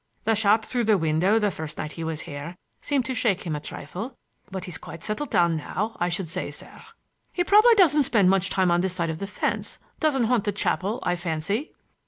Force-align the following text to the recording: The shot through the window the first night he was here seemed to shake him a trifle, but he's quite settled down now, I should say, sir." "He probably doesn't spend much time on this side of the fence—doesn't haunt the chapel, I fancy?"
The 0.23 0.33
shot 0.33 0.65
through 0.65 0.85
the 0.85 0.97
window 0.97 1.37
the 1.37 1.51
first 1.51 1.77
night 1.77 1.91
he 1.91 2.03
was 2.03 2.21
here 2.21 2.57
seemed 2.81 3.05
to 3.05 3.13
shake 3.13 3.41
him 3.45 3.55
a 3.55 3.59
trifle, 3.59 4.17
but 4.49 4.65
he's 4.65 4.79
quite 4.79 5.03
settled 5.03 5.29
down 5.29 5.55
now, 5.55 5.95
I 5.99 6.09
should 6.09 6.27
say, 6.27 6.49
sir." 6.49 6.81
"He 7.31 7.43
probably 7.43 7.75
doesn't 7.75 8.01
spend 8.01 8.27
much 8.27 8.49
time 8.49 8.71
on 8.71 8.81
this 8.81 8.93
side 8.95 9.11
of 9.11 9.19
the 9.19 9.27
fence—doesn't 9.27 10.23
haunt 10.23 10.45
the 10.45 10.53
chapel, 10.53 11.01
I 11.03 11.15
fancy?" 11.15 11.73